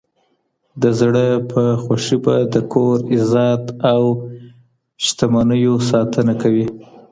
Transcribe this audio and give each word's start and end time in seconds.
د 0.81 0.83
زړه 0.99 1.25
په 1.51 1.61
خوښي 1.83 2.17
به 2.23 2.35
د 2.53 2.55
کور، 2.73 2.97
عزت 3.15 3.63
او 3.93 4.03
شتمنيو 5.05 5.75
ساتنه 5.89 6.33
کوي. 6.41 6.65